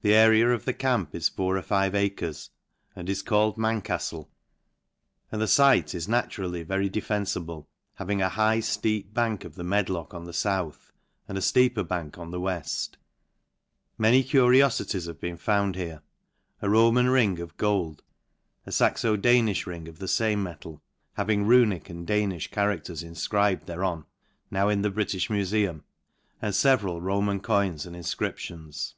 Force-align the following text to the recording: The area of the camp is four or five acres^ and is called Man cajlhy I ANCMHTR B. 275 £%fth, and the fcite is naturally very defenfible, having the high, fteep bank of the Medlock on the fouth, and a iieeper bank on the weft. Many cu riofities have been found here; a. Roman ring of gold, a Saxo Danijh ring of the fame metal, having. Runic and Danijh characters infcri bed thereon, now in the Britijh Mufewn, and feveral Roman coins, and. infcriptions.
The 0.00 0.12
area 0.12 0.50
of 0.50 0.64
the 0.64 0.72
camp 0.72 1.14
is 1.14 1.28
four 1.28 1.56
or 1.56 1.62
five 1.62 1.92
acres^ 1.92 2.48
and 2.96 3.08
is 3.08 3.22
called 3.22 3.56
Man 3.56 3.80
cajlhy 3.80 4.26
I 4.26 4.26
ANCMHTR 4.26 4.26
B. 4.26 4.26
275 4.26 4.26
£%fth, 4.26 4.28
and 5.36 5.40
the 5.40 5.44
fcite 5.46 5.94
is 5.94 6.08
naturally 6.08 6.62
very 6.64 6.90
defenfible, 6.90 7.66
having 7.94 8.18
the 8.18 8.30
high, 8.30 8.58
fteep 8.58 9.14
bank 9.14 9.44
of 9.44 9.54
the 9.54 9.62
Medlock 9.62 10.12
on 10.12 10.24
the 10.24 10.32
fouth, 10.32 10.90
and 11.28 11.38
a 11.38 11.40
iieeper 11.40 11.86
bank 11.86 12.18
on 12.18 12.32
the 12.32 12.40
weft. 12.40 12.96
Many 13.96 14.24
cu 14.24 14.40
riofities 14.46 15.06
have 15.06 15.20
been 15.20 15.36
found 15.36 15.76
here; 15.76 16.02
a. 16.60 16.68
Roman 16.68 17.08
ring 17.08 17.38
of 17.38 17.56
gold, 17.56 18.02
a 18.66 18.72
Saxo 18.72 19.16
Danijh 19.16 19.64
ring 19.64 19.86
of 19.86 20.00
the 20.00 20.08
fame 20.08 20.42
metal, 20.42 20.82
having. 21.12 21.46
Runic 21.46 21.88
and 21.88 22.04
Danijh 22.04 22.50
characters 22.50 23.04
infcri 23.04 23.52
bed 23.52 23.66
thereon, 23.68 24.06
now 24.50 24.68
in 24.68 24.82
the 24.82 24.90
Britijh 24.90 25.30
Mufewn, 25.30 25.84
and 26.40 26.52
feveral 26.52 27.00
Roman 27.00 27.38
coins, 27.38 27.86
and. 27.86 27.94
infcriptions. 27.94 28.94